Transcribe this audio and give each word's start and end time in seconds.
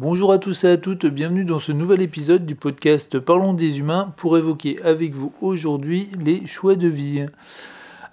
Bonjour 0.00 0.30
à 0.30 0.38
tous 0.38 0.62
et 0.62 0.68
à 0.68 0.76
toutes, 0.76 1.06
bienvenue 1.06 1.44
dans 1.44 1.58
ce 1.58 1.72
nouvel 1.72 2.00
épisode 2.02 2.46
du 2.46 2.54
podcast 2.54 3.18
Parlons 3.18 3.52
des 3.52 3.80
humains 3.80 4.14
pour 4.16 4.38
évoquer 4.38 4.80
avec 4.84 5.12
vous 5.12 5.32
aujourd'hui 5.40 6.08
les 6.24 6.46
choix 6.46 6.76
de 6.76 6.86
vie. 6.86 7.26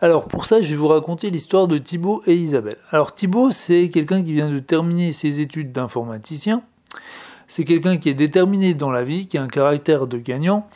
Alors 0.01 0.27
pour 0.27 0.47
ça, 0.47 0.63
je 0.63 0.69
vais 0.69 0.75
vous 0.75 0.87
raconter 0.87 1.29
l'histoire 1.29 1.67
de 1.67 1.77
Thibaut 1.77 2.23
et 2.25 2.33
Isabelle. 2.33 2.77
Alors 2.89 3.13
Thibaut, 3.13 3.51
c'est 3.51 3.89
quelqu'un 3.89 4.23
qui 4.23 4.33
vient 4.33 4.49
de 4.49 4.57
terminer 4.57 5.11
ses 5.11 5.41
études 5.41 5.73
d'informaticien. 5.73 6.63
C'est 7.45 7.65
quelqu'un 7.65 7.97
qui 7.97 8.09
est 8.09 8.15
déterminé 8.15 8.73
dans 8.73 8.89
la 8.89 9.03
vie, 9.03 9.27
qui 9.27 9.37
a 9.37 9.43
un 9.43 9.47
caractère 9.47 10.07
de 10.07 10.17
gagnant 10.17 10.67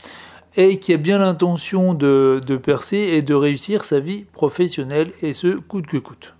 et 0.57 0.78
qui 0.78 0.94
a 0.94 0.98
bien 0.98 1.18
l'intention 1.18 1.96
de, 1.96 2.39
de 2.46 2.55
percer 2.55 2.98
et 2.98 3.23
de 3.23 3.34
réussir 3.34 3.84
sa 3.84 4.00
vie 4.00 4.26
professionnelle 4.32 5.12
et 5.23 5.34
ce 5.34 5.57
coûte 5.57 5.88
que 5.88 5.98
coûte. 5.98 6.36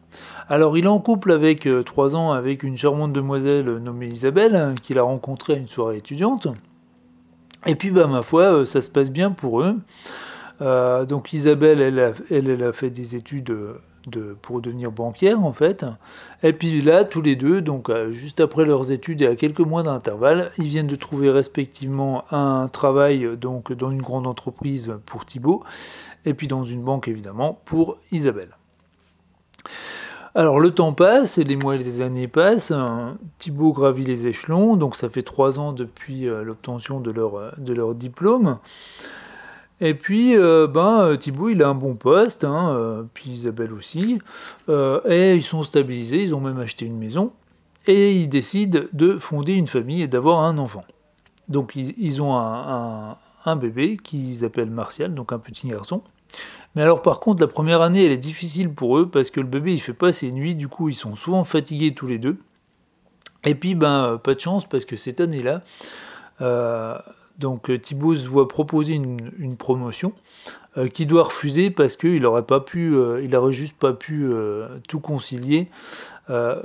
Alors 0.52 0.80
il 0.80 0.86
est 0.86 0.88
en 0.88 1.00
couple 1.00 1.32
avec 1.32 1.68
euh, 1.68 1.84
trois 1.84 2.16
ans 2.16 2.32
avec 2.32 2.64
une 2.64 2.76
charmante 2.76 3.14
demoiselle 3.14 3.66
nommée 3.78 4.08
Isabelle, 4.08 4.74
qu'il 4.82 4.98
a 4.98 5.04
rencontrée 5.04 5.54
à 5.54 5.58
une 5.58 5.68
soirée 5.68 5.98
étudiante. 5.98 6.48
Et 7.68 7.76
puis 7.76 7.92
bah 7.92 8.08
ma 8.08 8.24
foi, 8.24 8.42
euh, 8.42 8.66
ça 8.66 8.82
se 8.82 8.90
passe 8.90 9.12
bien 9.12 9.30
pour 9.30 9.62
eux. 9.62 9.76
Euh, 10.62 11.06
donc 11.06 11.34
Isabelle, 11.34 11.82
elle 11.82 12.00
a, 12.00 12.14
elle, 12.32 12.74
fait 12.74 12.90
des 12.90 13.16
études 13.16 13.56
de, 14.08 14.38
pour 14.42 14.60
devenir 14.60 14.92
banquière 14.92 15.46
en 15.46 15.54
fait. 15.54 15.86
Et 16.42 16.52
puis 16.52 16.82
là, 16.82 17.06
tous 17.06 17.22
les 17.22 17.36
deux, 17.36 17.62
donc 17.62 17.92
juste 18.10 18.40
après 18.40 18.66
leurs 18.66 18.92
études 18.92 19.22
et 19.22 19.28
à 19.28 19.36
quelques 19.36 19.60
mois 19.60 19.84
d'intervalle, 19.84 20.52
ils 20.58 20.66
viennent 20.66 20.88
de 20.88 20.96
trouver 20.96 21.30
respectivement 21.30 22.24
un 22.32 22.68
travail 22.70 23.38
donc 23.38 23.72
dans 23.72 23.92
une 23.92 24.02
grande 24.02 24.26
entreprise 24.26 24.96
pour 25.06 25.26
Thibault, 25.26 25.64
et 26.26 26.34
puis 26.34 26.48
dans 26.48 26.64
une 26.64 26.82
banque 26.82 27.08
évidemment 27.08 27.62
pour 27.66 27.98
Isabelle. 28.12 28.56
Alors 30.36 30.60
le 30.60 30.72
temps 30.72 30.94
passe, 30.94 31.38
et 31.40 31.44
les 31.44 31.56
mois 31.56 31.76
et 31.76 31.80
les 31.80 32.02
années 32.02 32.28
passent, 32.28 32.74
Thibaut 33.40 33.74
gravit 33.74 34.06
les 34.06 34.28
échelons, 34.28 34.76
donc 34.76 34.96
ça 34.96 35.10
fait 35.10 35.24
trois 35.24 35.60
ans 35.60 35.74
depuis 35.74 36.28
euh, 36.28 36.44
l'obtention 36.44 37.00
de 37.00 37.10
leur, 37.10 37.36
euh, 37.36 37.52
de 37.58 37.74
leur 37.74 37.96
diplôme. 37.96 38.60
Et 39.82 39.94
puis, 39.94 40.38
euh, 40.38 40.68
ben, 40.68 41.16
Thibaut, 41.18 41.50
il 41.50 41.64
a 41.64 41.70
un 41.70 41.74
bon 41.74 41.96
poste, 41.96 42.44
hein, 42.44 43.08
puis 43.14 43.32
Isabelle 43.32 43.74
aussi, 43.74 44.20
et 44.68 45.36
ils 45.36 45.44
sont 45.44 45.64
stabilisés, 45.64 46.22
ils 46.22 46.36
ont 46.36 46.42
même 46.42 46.60
acheté 46.60 46.86
une 46.86 46.98
maison, 46.98 47.32
et 47.88 48.14
ils 48.14 48.28
décident 48.28 48.82
de 48.94 49.18
fonder 49.18 49.54
une 49.54 49.68
famille 49.68 50.02
et 50.02 50.08
d'avoir 50.08 50.44
un 50.44 50.58
enfant. 50.58 50.84
Donc 51.48 51.76
ils, 51.76 52.22
ont 52.22 52.36
un 52.38 53.56
bébé 53.56 53.98
qu'ils 53.98 54.44
appellent 54.44 54.70
Martial, 54.70 55.16
donc 55.16 55.32
un 55.32 55.40
petit 55.40 55.68
garçon. 55.70 56.02
Mais 56.76 56.82
alors 56.82 57.02
par 57.02 57.20
contre, 57.20 57.42
la 57.42 57.48
première 57.48 57.82
année, 57.82 58.06
elle 58.06 58.12
est 58.12 58.18
difficile 58.18 58.74
pour 58.74 58.98
eux 58.98 59.10
parce 59.10 59.32
que 59.32 59.40
le 59.40 59.48
bébé, 59.48 59.74
il 59.74 59.80
fait 59.80 59.94
pas 59.94 60.12
ses 60.12 60.32
nuits, 60.32 60.56
du 60.56 60.68
coup, 60.68 60.90
ils 60.90 60.96
sont 60.96 61.16
souvent 61.16 61.44
fatigués 61.44 61.94
tous 61.94 62.08
les 62.08 62.20
deux. 62.20 62.38
Et 63.44 63.56
puis, 63.56 63.76
ben, 63.76 64.04
euh, 64.04 64.18
pas 64.18 64.34
de 64.34 64.40
chance 64.40 64.68
parce 64.68 64.86
que 64.86 64.96
cette 64.96 65.22
année-là, 65.22 65.62
euh, 66.42 66.98
donc 67.38 67.72
Thibaut 67.82 68.16
se 68.16 68.28
voit 68.28 68.48
proposer 68.48 68.94
une, 68.94 69.56
promotion 69.58 70.14
euh, 70.78 70.88
qu'il 70.88 71.08
doit 71.08 71.24
refuser 71.24 71.70
parce 71.70 71.96
qu'il 71.96 72.22
n'aurait 72.22 72.46
pas 72.46 72.60
pu, 72.60 72.96
il 73.24 73.36
aurait 73.36 73.54
juste 73.54 73.78
pas 73.78 73.94
pu 73.94 74.30
tout 74.90 75.00
concilier, 75.00 75.70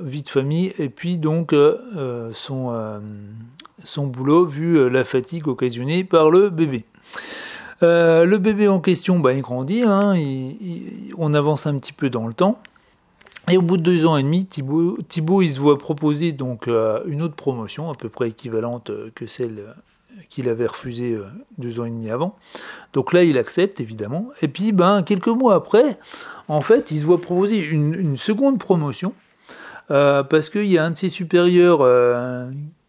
vie 0.01 0.23
de 0.23 0.29
famille 0.29 0.75
et 0.79 0.89
puis 0.89 1.17
donc 1.19 1.55
son 2.33 4.07
boulot 4.07 4.45
vu 4.47 4.91
la 4.91 5.05
fatigue 5.05 5.47
occasionnée 5.47 6.03
par 6.03 6.31
le 6.31 6.51
bébé. 6.51 6.85
Euh, 7.85 8.25
le 8.25 8.39
bébé 8.39 8.67
en 8.67 8.81
question, 8.81 9.19
bah, 9.19 9.35
il 9.35 9.43
grandit, 9.43 9.83
hein, 9.83 10.15
on 11.19 11.35
avance 11.35 11.67
un 11.67 11.79
petit 11.79 11.93
peu 11.93 12.09
dans 12.09 12.27
le 12.27 12.33
temps. 12.33 12.59
Et 13.51 13.59
au 13.59 13.63
bout 13.63 13.77
de 13.77 13.83
deux 13.83 14.07
ans 14.07 14.17
et 14.17 14.23
demi, 14.23 14.47
Thibaut, 14.47 14.97
se 15.07 15.61
voit 15.61 15.77
proposer 15.77 16.33
donc 16.33 16.67
euh, 16.67 17.01
une 17.07 17.21
autre 17.21 17.35
promotion, 17.35 17.91
à 17.91 17.95
peu 17.95 18.09
près 18.09 18.31
équivalente 18.31 18.89
euh, 18.89 19.11
que 19.15 19.27
celle 19.27 19.63
qu'il 20.31 20.49
avait 20.49 20.67
refusée 20.67 21.19
deux 21.59 21.81
ans 21.81 21.85
et 21.85 21.91
demi 21.91 22.11
avant. 22.11 22.37
Donc 22.95 23.13
là, 23.13 23.25
il 23.25 23.37
accepte 23.37 23.81
évidemment. 23.81 24.31
Et 24.41 24.49
puis, 24.49 24.73
ben, 24.73 25.03
quelques 25.03 25.29
mois 25.29 25.55
après, 25.55 25.99
en 26.49 26.63
fait, 26.63 26.91
il 26.91 26.99
se 26.99 27.05
voit 27.05 27.21
proposer 27.21 27.59
une, 27.59 28.17
seconde 28.17 28.59
promotion 28.59 29.13
parce 29.89 30.49
qu'il 30.49 30.67
y 30.67 30.79
a 30.79 30.85
un 30.85 30.93
de 30.93 30.97
ses 30.97 31.09
supérieurs 31.09 31.83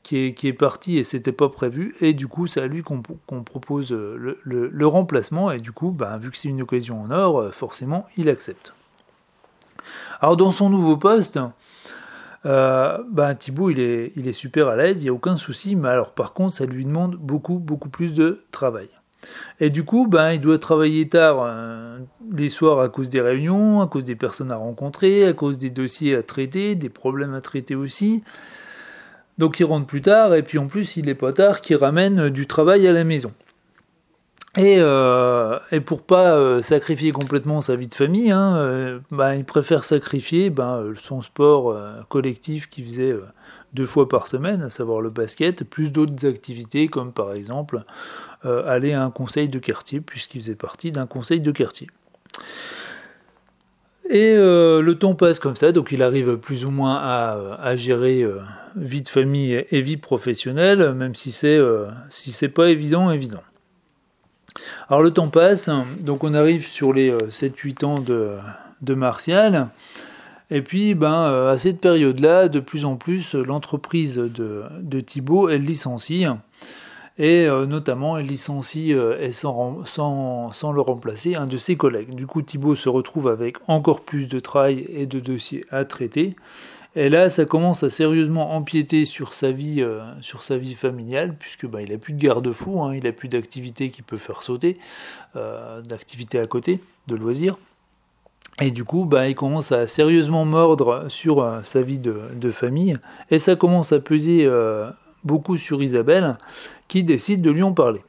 qui 0.05 0.47
est, 0.47 0.53
parti 0.53 0.99
et 0.99 1.03
c'était 1.03 1.31
pas 1.31 1.49
prévu. 1.49 1.95
Et 1.99 2.13
du 2.13 2.27
coup, 2.27 2.45
c'est 2.45 2.61
à 2.61 2.67
lui 2.67 2.83
qu'on 2.83 3.01
propose 3.43 3.91
euh, 3.91 4.37
le, 4.43 4.87
remplacement. 4.87 5.49
Et 5.49 5.57
du 5.57 5.71
coup, 5.71 5.89
bah, 5.89 6.19
vu 6.19 6.29
que 6.29 6.37
c'est 6.37 6.47
une 6.47 6.61
occasion 6.61 7.01
en 7.01 7.09
or, 7.09 7.39
euh, 7.39 7.51
forcément, 7.51 8.05
il 8.15 8.29
accepte. 8.29 8.73
Alors, 10.21 10.37
dans 10.37 10.51
son 10.51 10.69
nouveau 10.69 10.95
poste, 10.95 11.39
euh, 12.45 12.99
bah, 13.09 13.33
Thibaut, 13.33 13.71
il 13.71 13.79
est, 13.79 14.13
il 14.15 14.27
est 14.27 14.33
super 14.33 14.67
à 14.67 14.75
l'aise, 14.75 15.01
il 15.01 15.05
n'y 15.05 15.09
a 15.09 15.13
aucun 15.13 15.37
souci. 15.37 15.75
Mais 15.75 15.89
alors, 15.89 16.11
par 16.11 16.33
contre, 16.33 16.53
ça 16.53 16.67
lui 16.67 16.85
demande 16.85 17.15
beaucoup, 17.15 17.57
beaucoup 17.57 17.89
plus 17.89 18.13
de 18.13 18.43
travail. 18.51 18.89
Et 19.59 19.71
du 19.71 19.83
coup, 19.83 20.05
ben, 20.05 20.33
il 20.33 20.39
doit 20.39 20.59
travailler 20.59 21.09
tard 21.09 21.37
euh, 21.41 21.97
les 22.31 22.49
soirs 22.49 22.79
à 22.79 22.89
cause 22.89 23.09
des 23.09 23.21
réunions, 23.21 23.81
à 23.81 23.87
cause 23.87 24.03
des 24.03 24.15
personnes 24.15 24.51
à 24.51 24.55
rencontrer, 24.55 25.25
à 25.25 25.33
cause 25.33 25.57
des 25.57 25.71
dossiers 25.71 26.15
à 26.15 26.21
traiter, 26.21 26.75
des 26.75 26.89
problèmes 26.89 27.33
à 27.33 27.41
traiter 27.41 27.73
aussi. 27.73 28.21
Donc 29.37 29.59
il 29.59 29.65
rentre 29.65 29.85
plus 29.85 30.01
tard, 30.01 30.33
et 30.35 30.43
puis 30.43 30.57
en 30.57 30.67
plus 30.67 30.97
il 30.97 31.09
est 31.09 31.15
pas 31.15 31.33
tard 31.33 31.61
qu'il 31.61 31.75
ramène 31.75 32.29
du 32.29 32.47
travail 32.47 32.87
à 32.87 32.93
la 32.93 33.03
maison. 33.03 33.31
Et, 34.57 34.77
euh, 34.79 35.59
et 35.71 35.81
pour 35.81 36.01
pas 36.01 36.37
euh, 36.37 36.61
sacrifier 36.61 37.11
complètement 37.11 37.61
sa 37.61 37.75
vie 37.75 37.87
de 37.87 37.93
famille, 37.93 38.31
hein, 38.31 38.55
euh, 38.55 38.99
bah, 39.11 39.35
il 39.35 39.43
préfère 39.43 39.83
sacrifier 39.83 40.49
bah, 40.49 40.81
son 40.97 41.21
sport 41.21 41.77
collectif 42.07 42.69
qu'il 42.69 42.85
faisait 42.85 43.15
deux 43.73 43.85
fois 43.85 44.07
par 44.07 44.27
semaine, 44.27 44.61
à 44.61 44.69
savoir 44.69 45.01
le 45.01 45.09
basket, 45.09 45.65
plus 45.65 45.91
d'autres 45.91 46.25
activités 46.25 46.87
comme 46.87 47.11
par 47.11 47.33
exemple 47.33 47.81
aller 48.43 48.93
à 48.93 49.03
un 49.03 49.09
conseil 49.09 49.49
de 49.49 49.57
quartier, 49.57 50.01
puisqu'il 50.01 50.39
faisait 50.39 50.55
partie 50.55 50.91
d'un 50.91 51.07
conseil 51.07 51.41
de 51.41 51.51
quartier. 51.51 51.87
Et 54.09 54.35
le 54.35 54.93
temps 54.93 55.15
passe 55.15 55.39
comme 55.39 55.55
ça, 55.55 55.71
donc 55.71 55.91
il 55.91 56.03
arrive 56.03 56.37
plus 56.37 56.65
ou 56.65 56.71
moins 56.71 56.95
à, 56.95 57.75
gérer 57.75 58.23
vie 58.75 59.01
de 59.01 59.07
famille 59.07 59.65
et 59.71 59.81
vie 59.81 59.97
professionnelle, 59.97 60.93
même 60.93 61.15
si 61.15 61.31
c'est 61.31 61.57
euh, 61.57 61.87
si 62.09 62.47
pas 62.49 62.69
évident, 62.69 63.11
évident. 63.11 63.41
Alors 64.89 65.01
le 65.01 65.11
temps 65.11 65.29
passe, 65.29 65.69
donc 65.99 66.23
on 66.23 66.33
arrive 66.33 66.65
sur 66.65 66.93
les 66.93 67.11
7-8 67.11 67.83
euh, 67.83 67.87
ans 67.87 67.99
de, 67.99 68.31
de 68.81 68.93
Martial, 68.93 69.69
et 70.51 70.61
puis 70.61 70.93
ben, 70.93 71.23
euh, 71.23 71.51
à 71.51 71.57
cette 71.57 71.81
période-là, 71.81 72.49
de 72.49 72.59
plus 72.59 72.85
en 72.85 72.95
plus, 72.95 73.33
l'entreprise 73.33 74.17
de, 74.17 74.63
de 74.79 74.99
Thibault, 74.99 75.49
elle 75.49 75.61
licencie, 75.61 76.25
et 77.17 77.47
notamment 77.47 78.17
elle 78.17 78.25
licencie 78.25 78.91
et 78.91 79.31
sans, 79.31 79.81
le 79.81 80.81
remplacer 80.81 81.35
un 81.35 81.45
de 81.45 81.57
ses 81.57 81.75
collègues. 81.75 82.13
Du 82.13 82.27
coup 82.27 82.41
Thibault 82.41 82.75
se 82.75 82.89
retrouve 82.89 83.27
avec 83.27 83.57
encore 83.67 84.01
plus 84.01 84.27
de 84.27 84.39
travail 84.39 84.85
et 84.89 85.05
de 85.05 85.19
dossiers 85.19 85.65
à 85.71 85.85
traiter, 85.85 86.35
et 86.97 87.09
là, 87.09 87.29
ça 87.29 87.43
commence 87.43 87.83
à 87.83 87.89
sérieusement 87.89 88.55
empiéter 88.55 89.03
sur 89.03 89.33
sa 89.33 89.51
vie, 89.51 89.81
euh, 89.81 89.99
sur 90.21 90.41
sa 90.41 90.57
vie 90.57 90.75
familiale, 90.75 91.35
puisque 91.37 91.65
bah, 91.65 91.81
il 91.81 91.91
n'a 91.91 91.97
plus 91.97 92.13
de 92.13 92.21
garde-fou, 92.21 92.81
hein, 92.81 92.95
il 92.95 93.03
n'a 93.03 93.11
plus 93.11 93.27
d'activité 93.27 93.89
qui 93.89 94.01
peut 94.01 94.17
faire 94.17 94.41
sauter, 94.41 94.77
euh, 95.35 95.81
d'activité 95.81 96.39
à 96.39 96.45
côté, 96.45 96.79
de 97.07 97.15
loisirs. 97.15 97.57
Et 98.61 98.71
du 98.71 98.85
coup, 98.85 99.03
bah, 99.03 99.27
il 99.27 99.35
commence 99.35 99.73
à 99.73 99.87
sérieusement 99.87 100.45
mordre 100.45 101.09
sur 101.09 101.41
euh, 101.41 101.59
sa 101.63 101.81
vie 101.81 101.99
de, 101.99 102.51
famille, 102.51 102.95
et 103.29 103.39
ça 103.39 103.57
commence 103.57 103.91
à 103.91 103.99
peser 103.99 104.49
beaucoup 105.25 105.57
sur 105.57 105.83
Isabelle, 105.83 106.37
qui 106.87 107.03
décide 107.03 107.41
de 107.41 107.51
lui 107.51 107.63
en 107.63 107.73
parler. 107.73 108.01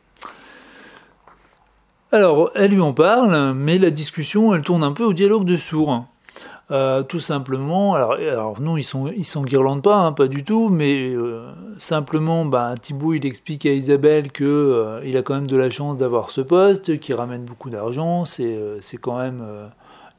Alors, 2.13 2.51
elle 2.55 2.71
lui 2.71 2.81
en 2.81 2.93
parle, 2.93 3.55
mais 3.55 3.79
la 3.79 3.91
discussion, 3.91 4.55
elle 4.55 4.63
tourne 4.63 4.85
un 4.85 4.93
peu 4.93 5.05
au 5.05 5.13
dialogue 5.13 5.45
de 5.45 5.57
sourds. 5.57 6.05
Euh, 6.73 7.05
tout 7.05 7.21
simplement, 7.21 7.95
alors, 7.95 8.15
alors 8.15 8.61
non, 8.61 8.77
ils 8.77 8.83
sont 8.83 9.07
ils 9.07 9.25
s'enguirlandent 9.25 9.85
pas, 9.85 9.99
hein, 9.99 10.13
pas 10.13 10.27
du 10.27 10.43
tout, 10.43 10.69
mais 10.69 11.13
euh, 11.15 11.53
simplement, 11.79 12.45
bah, 12.45 12.75
il 13.13 13.25
explique 13.25 13.67
à 13.67 13.73
Isabelle 13.73 14.33
que 14.33 14.45
euh, 14.45 15.01
il 15.05 15.17
a 15.17 15.23
quand 15.23 15.35
même 15.35 15.47
de 15.47 15.57
la 15.57 15.71
chance 15.71 15.97
d'avoir 15.97 16.31
ce 16.31 16.41
poste, 16.41 16.99
qui 16.99 17.13
ramène 17.13 17.45
beaucoup 17.45 17.71
d'argent, 17.71 18.25
c'est 18.25 18.59
c'est 18.81 18.97
quand 18.97 19.19
même 19.19 19.45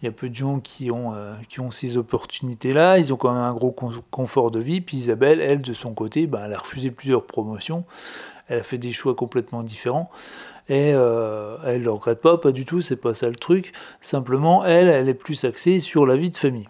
il 0.02 0.06
y 0.06 0.08
a 0.08 0.12
peu 0.12 0.30
de 0.30 0.36
gens 0.36 0.60
qui 0.60 0.92
ont, 0.92 1.14
qui 1.50 1.60
ont 1.60 1.72
ces 1.72 1.98
opportunités-là, 1.98 3.00
ils 3.00 3.14
ont 3.14 3.18
quand 3.18 3.34
même 3.34 3.42
un 3.42 3.54
gros 3.54 3.76
confort 4.12 4.52
de 4.52 4.60
vie. 4.60 4.82
Puis 4.82 4.98
Isabelle, 4.98 5.42
elle, 5.42 5.62
de 5.62 5.74
son 5.74 5.94
côté, 5.94 6.28
bah, 6.28 6.44
elle 6.46 6.54
a 6.54 6.60
refusé 6.60 6.92
plusieurs 6.92 7.26
promotions, 7.26 7.84
elle 8.48 8.60
a 8.60 8.64
fait 8.64 8.78
des 8.78 8.92
choix 8.92 9.16
complètement 9.16 9.64
différents. 9.64 10.12
Et 10.70 10.92
euh, 10.94 11.58
elle 11.64 11.80
ne 11.80 11.86
le 11.86 11.92
regrette 11.92 12.22
pas, 12.22 12.38
pas 12.38 12.52
du 12.52 12.66
tout, 12.66 12.82
c'est 12.82 13.00
pas 13.00 13.14
ça 13.14 13.30
le 13.30 13.36
truc. 13.36 13.72
Simplement, 14.02 14.66
elle, 14.66 14.90
elle 14.90 15.08
est 15.08 15.14
plus 15.14 15.46
axée 15.46 15.80
sur 15.80 16.06
la 16.06 16.18
vie 16.18 16.30
de 16.30 16.38
famille. 16.38 16.68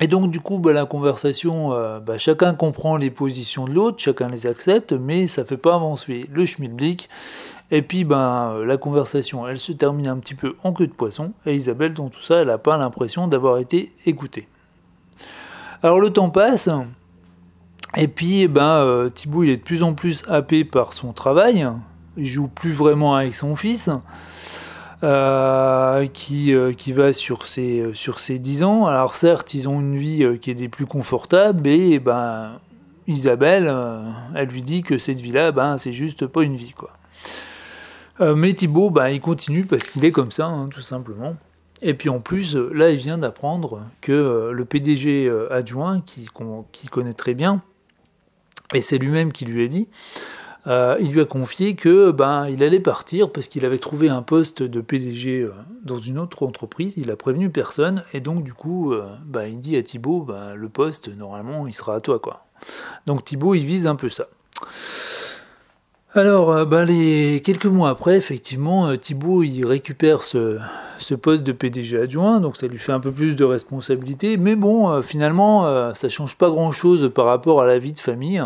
Et 0.00 0.06
donc, 0.06 0.30
du 0.30 0.40
coup, 0.40 0.58
bah, 0.58 0.72
la 0.72 0.86
conversation, 0.86 1.72
euh, 1.72 1.98
bah, 1.98 2.18
chacun 2.18 2.54
comprend 2.54 2.96
les 2.96 3.10
positions 3.10 3.64
de 3.64 3.72
l'autre, 3.72 3.98
chacun 3.98 4.28
les 4.28 4.46
accepte, 4.46 4.92
mais 4.92 5.26
ça 5.26 5.44
fait 5.44 5.56
pas 5.56 5.74
avancer 5.74 6.28
le 6.32 6.46
schmilblick. 6.46 7.08
Et 7.70 7.82
puis, 7.82 8.04
ben, 8.04 8.62
la 8.64 8.76
conversation, 8.76 9.46
elle 9.46 9.58
se 9.58 9.72
termine 9.72 10.08
un 10.08 10.18
petit 10.18 10.34
peu 10.34 10.54
en 10.62 10.72
queue 10.72 10.86
de 10.86 10.92
poisson. 10.92 11.32
Et 11.46 11.54
Isabelle, 11.54 11.94
dans 11.94 12.08
tout 12.08 12.22
ça, 12.22 12.36
elle 12.36 12.46
n'a 12.46 12.58
pas 12.58 12.76
l'impression 12.76 13.26
d'avoir 13.26 13.58
été 13.58 13.92
écoutée. 14.06 14.48
Alors, 15.82 16.00
le 16.00 16.10
temps 16.10 16.30
passe. 16.30 16.70
Et 17.96 18.08
puis, 18.08 18.42
eh 18.42 18.48
ben, 18.48 19.10
Thibaut, 19.12 19.42
il 19.42 19.50
est 19.50 19.56
de 19.56 19.62
plus 19.62 19.82
en 19.82 19.94
plus 19.94 20.22
happé 20.28 20.64
par 20.64 20.92
son 20.92 21.12
travail. 21.12 21.68
Il 22.16 22.26
joue 22.26 22.48
plus 22.48 22.72
vraiment 22.72 23.16
avec 23.16 23.34
son 23.34 23.56
fils. 23.56 23.90
Qui, 25.00 26.52
qui 26.76 26.92
va 26.92 27.12
sur 27.12 27.46
ses, 27.46 27.90
sur 27.94 28.18
ses 28.18 28.38
10 28.38 28.62
ans. 28.64 28.86
Alors 28.86 29.14
certes, 29.14 29.54
ils 29.54 29.68
ont 29.68 29.80
une 29.80 29.96
vie 29.96 30.38
qui 30.40 30.50
est 30.50 30.54
des 30.54 30.68
plus 30.68 30.86
confortables, 30.86 31.60
mais 31.64 31.90
eh 31.90 31.98
ben, 31.98 32.58
Isabelle, 33.06 33.72
elle 34.34 34.48
lui 34.48 34.62
dit 34.62 34.82
que 34.82 34.98
cette 34.98 35.20
vie-là, 35.20 35.52
ben, 35.52 35.78
c'est 35.78 35.92
juste 35.92 36.26
pas 36.26 36.42
une 36.42 36.56
vie. 36.56 36.72
quoi. 36.72 36.90
mais 38.34 38.52
Thibaut, 38.52 38.90
ben, 38.90 39.08
il 39.08 39.20
continue 39.20 39.64
parce 39.64 39.88
qu'il 39.88 40.04
est 40.04 40.12
comme 40.12 40.32
ça, 40.32 40.46
hein, 40.46 40.68
tout 40.72 40.82
simplement. 40.82 41.36
Et 41.82 41.94
puis 41.94 42.08
en 42.08 42.20
plus, 42.20 42.56
là, 42.56 42.90
il 42.90 42.98
vient 42.98 43.18
d'apprendre 43.18 43.82
que 44.00 44.12
euh, 44.12 44.52
le 44.52 44.64
PDG 44.64 45.26
euh, 45.26 45.52
adjoint, 45.52 46.00
qui, 46.00 46.26
connaît 46.90 47.12
très 47.12 47.34
bien, 47.34 47.62
et 48.74 48.82
c'est 48.82 48.98
lui-même 48.98 49.32
qui 49.32 49.44
lui 49.44 49.64
a 49.64 49.68
dit, 49.68 49.86
euh, 50.66 50.96
il 51.00 51.12
lui 51.12 51.20
a 51.20 51.24
confié 51.24 51.74
que 51.74 52.10
ben 52.10 52.46
il 52.48 52.62
allait 52.62 52.80
partir 52.80 53.30
parce 53.30 53.48
qu'il 53.48 53.64
avait 53.64 53.78
trouvé 53.78 54.08
un 54.08 54.22
poste 54.22 54.62
de 54.62 54.80
PDG 54.80 55.48
dans 55.84 55.98
une 55.98 56.18
autre 56.18 56.46
entreprise. 56.46 56.94
Il 56.96 57.10
a 57.10 57.16
prévenu 57.16 57.50
personne 57.50 58.02
et 58.12 58.20
donc 58.20 58.44
du 58.44 58.52
coup, 58.52 58.94
ben, 59.24 59.46
il 59.46 59.60
dit 59.60 59.76
à 59.76 59.82
Thibaut, 59.82 60.22
ben, 60.22 60.54
le 60.54 60.68
poste 60.68 61.08
normalement 61.16 61.66
il 61.66 61.74
sera 61.74 61.94
à 61.94 62.00
toi 62.00 62.18
quoi. 62.18 62.44
Donc 63.06 63.24
Thibaut 63.24 63.54
il 63.54 63.64
vise 63.64 63.86
un 63.86 63.96
peu 63.96 64.08
ça. 64.08 64.26
Alors, 66.14 66.50
euh, 66.50 66.64
bah, 66.64 66.84
les... 66.84 67.42
quelques 67.44 67.66
mois 67.66 67.90
après, 67.90 68.16
effectivement, 68.16 68.88
euh, 68.88 68.96
Thibault 68.96 69.42
il 69.42 69.64
récupère 69.66 70.22
ce, 70.22 70.58
poste 71.20 71.42
de 71.42 71.52
PDG 71.52 72.00
adjoint, 72.00 72.40
donc 72.40 72.56
ça 72.56 72.66
lui 72.66 72.78
fait 72.78 72.92
un 72.92 73.00
peu 73.00 73.12
plus 73.12 73.34
de 73.34 73.44
responsabilité, 73.44 74.38
mais 74.38 74.56
bon, 74.56 74.88
euh, 74.88 75.02
finalement, 75.02 75.94
ça 75.94 76.08
change 76.08 76.36
pas 76.36 76.48
grand-chose 76.48 77.10
par 77.14 77.26
rapport 77.26 77.60
à 77.60 77.66
la 77.66 77.78
vie 77.78 77.92
de 77.92 77.98
famille. 78.00 78.42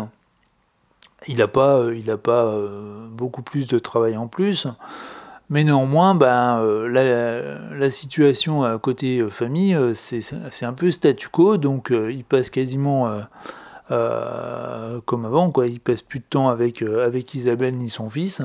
Il 1.27 1.37
n'a 1.37 1.47
pas, 1.47 1.85
il 1.93 2.05
pas 2.17 2.53
beaucoup 3.11 3.41
plus 3.41 3.67
de 3.67 3.79
travail 3.79 4.17
en 4.17 4.27
plus, 4.27 4.67
mais 5.49 5.63
néanmoins, 5.63 6.15
ben, 6.15 6.61
la, 6.87 7.89
situation 7.89 8.63
à 8.63 8.77
côté 8.77 9.25
famille, 9.29 9.77
c'est 9.93 10.65
un 10.65 10.73
peu 10.73 10.91
statu 10.91 11.29
quo, 11.29 11.57
donc 11.57 11.91
il 11.91 12.23
passe 12.23 12.49
quasiment 12.49 13.21
euh, 13.91 15.01
comme 15.05 15.25
avant, 15.25 15.51
quoi. 15.51 15.67
Il 15.67 15.79
passe 15.79 16.01
plus 16.01 16.19
de 16.19 16.25
temps 16.25 16.49
avec, 16.49 16.81
euh, 16.81 17.05
avec 17.05 17.33
Isabelle 17.33 17.75
ni 17.75 17.89
son 17.89 18.09
fils. 18.09 18.41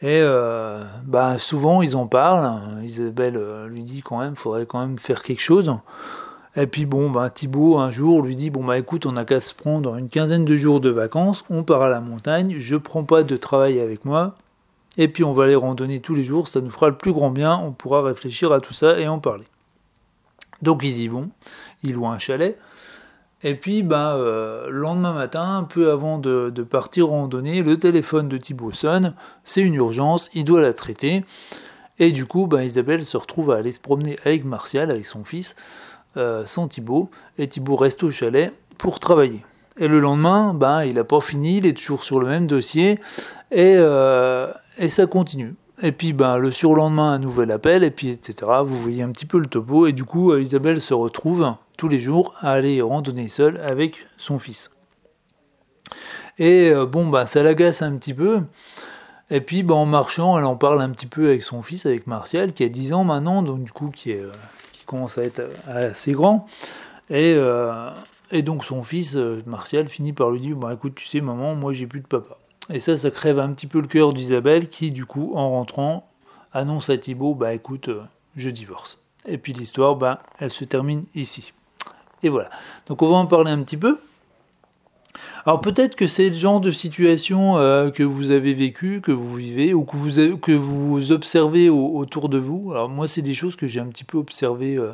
Et 0.00 0.20
euh, 0.20 0.82
bah, 1.04 1.38
souvent 1.38 1.82
ils 1.82 1.96
en 1.96 2.06
parlent. 2.06 2.82
Isabelle 2.82 3.40
lui 3.68 3.84
dit 3.84 4.02
quand 4.02 4.18
même, 4.18 4.34
faudrait 4.34 4.66
quand 4.66 4.80
même 4.80 4.98
faire 4.98 5.22
quelque 5.22 5.40
chose. 5.42 5.72
Et 6.54 6.66
puis 6.66 6.84
bon, 6.84 7.10
bah, 7.10 7.30
Thibaut 7.30 7.78
un 7.78 7.90
jour 7.90 8.22
lui 8.22 8.36
dit 8.36 8.50
bon 8.50 8.64
bah 8.64 8.78
écoute, 8.78 9.06
on 9.06 9.12
n'a 9.12 9.24
qu'à 9.24 9.40
se 9.40 9.54
prendre 9.54 9.96
une 9.96 10.08
quinzaine 10.08 10.44
de 10.44 10.56
jours 10.56 10.80
de 10.80 10.90
vacances, 10.90 11.44
on 11.48 11.62
part 11.62 11.82
à 11.82 11.88
la 11.88 12.00
montagne, 12.00 12.56
je 12.58 12.76
prends 12.76 13.04
pas 13.04 13.22
de 13.22 13.36
travail 13.36 13.80
avec 13.80 14.04
moi, 14.04 14.36
et 14.98 15.08
puis 15.08 15.24
on 15.24 15.32
va 15.32 15.44
aller 15.44 15.56
randonner 15.56 16.00
tous 16.00 16.14
les 16.14 16.24
jours, 16.24 16.48
ça 16.48 16.60
nous 16.60 16.70
fera 16.70 16.88
le 16.88 16.96
plus 16.96 17.12
grand 17.12 17.30
bien, 17.30 17.56
on 17.56 17.72
pourra 17.72 18.02
réfléchir 18.02 18.52
à 18.52 18.60
tout 18.60 18.74
ça 18.74 19.00
et 19.00 19.08
en 19.08 19.18
parler. 19.18 19.46
Donc 20.60 20.82
ils 20.84 21.00
y 21.00 21.08
vont, 21.08 21.30
ils 21.82 21.94
louent 21.94 22.06
un 22.06 22.18
chalet. 22.18 22.58
Et 23.44 23.56
puis, 23.56 23.82
bah, 23.82 24.14
euh, 24.14 24.68
le 24.70 24.78
lendemain 24.78 25.12
matin, 25.12 25.66
peu 25.68 25.90
avant 25.90 26.18
de, 26.18 26.50
partir 26.62 27.08
randonner, 27.08 27.62
le 27.62 27.76
téléphone 27.76 28.28
de 28.28 28.36
Thibaut 28.36 28.72
sonne, 28.72 29.14
c'est 29.42 29.62
une 29.62 29.74
urgence, 29.74 30.30
il 30.32 30.44
doit 30.44 30.60
la 30.60 30.72
traiter. 30.72 31.24
Et 31.98 32.12
du 32.12 32.24
coup, 32.24 32.46
bah, 32.46 32.64
Isabelle 32.64 33.04
se 33.04 33.16
retrouve 33.16 33.50
à 33.50 33.56
aller 33.56 33.72
se 33.72 33.80
promener 33.80 34.16
avec 34.24 34.44
Martial, 34.44 34.92
avec 34.92 35.06
son 35.06 35.24
fils, 35.24 35.56
euh, 36.16 36.44
sans 36.46 36.68
Thibaut, 36.68 37.10
et 37.38 37.48
Thibaut 37.48 37.76
reste 37.76 38.02
au 38.02 38.10
chalet 38.10 38.52
pour 38.78 38.98
travailler. 38.98 39.44
Et 39.78 39.88
le 39.88 40.00
lendemain, 40.00 40.54
bah, 40.54 40.86
il 40.86 40.94
n'a 40.94 41.04
pas 41.04 41.20
fini, 41.20 41.58
il 41.58 41.66
est 41.66 41.76
toujours 41.76 42.04
sur 42.04 42.20
le 42.20 42.26
même 42.26 42.46
dossier, 42.46 42.98
et, 43.50 43.74
euh, 43.76 44.52
et 44.78 44.88
ça 44.88 45.06
continue. 45.06 45.54
Et 45.80 45.90
puis 45.90 46.12
ben, 46.12 46.36
le 46.36 46.50
surlendemain, 46.50 47.12
un 47.12 47.18
nouvel 47.18 47.50
appel, 47.50 47.82
et 47.82 47.90
puis 47.90 48.08
etc. 48.08 48.34
Vous 48.64 48.78
voyez 48.78 49.02
un 49.02 49.10
petit 49.10 49.26
peu 49.26 49.38
le 49.38 49.46
topo. 49.46 49.86
Et 49.86 49.92
du 49.92 50.04
coup, 50.04 50.36
Isabelle 50.36 50.80
se 50.80 50.94
retrouve 50.94 51.54
tous 51.76 51.88
les 51.88 51.98
jours 51.98 52.34
à 52.38 52.52
aller 52.52 52.80
randonner 52.80 53.28
seule 53.28 53.60
avec 53.68 54.06
son 54.16 54.38
fils. 54.38 54.70
Et 56.38 56.70
euh, 56.70 56.86
bon, 56.86 57.08
bah, 57.08 57.26
ça 57.26 57.42
l'agace 57.42 57.82
un 57.82 57.96
petit 57.96 58.14
peu. 58.14 58.42
Et 59.30 59.40
puis 59.40 59.62
bah, 59.62 59.74
en 59.74 59.86
marchant, 59.86 60.38
elle 60.38 60.44
en 60.44 60.56
parle 60.56 60.80
un 60.80 60.90
petit 60.90 61.06
peu 61.06 61.26
avec 61.26 61.42
son 61.42 61.62
fils, 61.62 61.86
avec 61.86 62.06
Martial, 62.06 62.52
qui 62.52 62.64
a 62.64 62.68
10 62.68 62.92
ans 62.92 63.04
maintenant, 63.04 63.42
donc 63.42 63.64
du 63.64 63.72
coup 63.72 63.88
qui, 63.88 64.10
est, 64.10 64.20
euh, 64.20 64.32
commence 64.84 65.18
à 65.18 65.24
être 65.24 65.40
euh, 65.40 65.90
assez 65.90 66.12
grand. 66.12 66.46
Et, 67.10 67.36
et 68.30 68.42
donc 68.42 68.64
son 68.64 68.82
fils, 68.82 69.16
Martial, 69.44 69.86
finit 69.86 70.14
par 70.14 70.30
lui 70.30 70.40
dire, 70.40 70.56
bah 70.56 70.72
écoute, 70.72 70.94
tu 70.94 71.06
sais 71.06 71.20
maman, 71.20 71.54
moi 71.54 71.74
j'ai 71.74 71.86
plus 71.86 72.00
de 72.00 72.06
papa. 72.06 72.38
Et 72.70 72.80
ça, 72.80 72.96
ça 72.96 73.10
crève 73.10 73.38
un 73.38 73.52
petit 73.52 73.66
peu 73.66 73.80
le 73.80 73.86
cœur 73.86 74.14
d'Isabelle, 74.14 74.68
qui 74.68 74.92
du 74.92 75.04
coup, 75.04 75.32
en 75.34 75.50
rentrant, 75.50 76.08
annonce 76.52 76.88
à 76.88 76.96
Thibaut, 76.96 77.34
bah 77.34 77.52
écoute, 77.52 77.90
je 78.36 78.48
divorce. 78.48 78.98
Et 79.26 79.36
puis 79.36 79.52
l'histoire, 79.52 79.96
bah, 79.96 80.22
elle 80.38 80.50
se 80.50 80.64
termine 80.64 81.02
ici. 81.14 81.52
Et 82.22 82.28
voilà. 82.28 82.48
Donc 82.86 83.02
on 83.02 83.10
va 83.10 83.16
en 83.16 83.26
parler 83.26 83.50
un 83.50 83.62
petit 83.62 83.76
peu. 83.76 83.98
Alors 85.44 85.60
peut-être 85.60 85.96
que 85.96 86.06
c'est 86.06 86.28
le 86.28 86.36
genre 86.36 86.60
de 86.60 86.70
situation 86.70 87.56
euh, 87.56 87.90
que 87.90 88.04
vous 88.04 88.30
avez 88.30 88.54
vécu, 88.54 89.00
que 89.00 89.10
vous 89.10 89.34
vivez, 89.34 89.74
ou 89.74 89.84
que 89.84 90.52
vous, 90.52 91.12
observez 91.12 91.68
autour 91.68 92.28
de 92.28 92.38
vous. 92.38 92.70
Alors 92.70 92.88
moi, 92.88 93.08
c'est 93.08 93.22
des 93.22 93.34
choses 93.34 93.56
que 93.56 93.66
j'ai 93.66 93.80
un 93.80 93.86
petit 93.86 94.04
peu 94.04 94.18
observées 94.18 94.76
euh, 94.76 94.92